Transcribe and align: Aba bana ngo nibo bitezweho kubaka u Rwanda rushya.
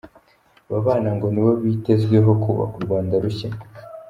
Aba 0.67 0.79
bana 0.87 1.09
ngo 1.15 1.25
nibo 1.29 1.51
bitezweho 1.63 2.31
kubaka 2.43 2.75
u 2.79 2.83
Rwanda 2.85 3.13
rushya. 3.23 3.49